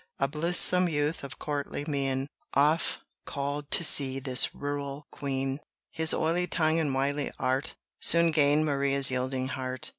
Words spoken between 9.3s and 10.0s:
heart.